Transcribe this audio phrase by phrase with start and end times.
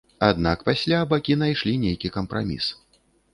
[0.27, 2.73] Аднак пасля бакі найшлі нейкі кампраміс.